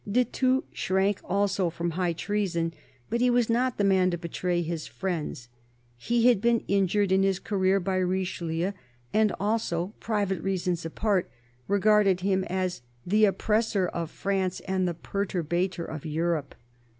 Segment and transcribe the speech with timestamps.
[0.11, 2.73] De Thou shrank also from high treason,
[3.11, 5.47] but he was not the man to betray his friends;
[5.95, 8.71] he had been injured in his career by Richelieu,
[9.13, 11.29] and also, private reasons apart,
[11.67, 12.81] regarded him as"
[13.13, 16.55] the oppressor of France and the perturbator of Europe."